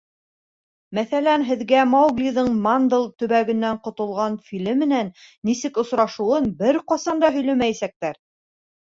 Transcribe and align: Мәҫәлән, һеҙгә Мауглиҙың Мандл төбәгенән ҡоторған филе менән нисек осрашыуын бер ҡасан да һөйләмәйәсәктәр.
Мәҫәлән, 0.97 1.45
һеҙгә 1.49 1.83
Мауглиҙың 1.89 2.49
Мандл 2.65 3.07
төбәгенән 3.23 3.79
ҡоторған 3.89 4.41
филе 4.49 4.77
менән 4.83 5.15
нисек 5.53 5.81
осрашыуын 5.87 6.53
бер 6.67 6.85
ҡасан 6.93 7.27
да 7.27 7.35
һөйләмәйәсәктәр. 7.41 8.23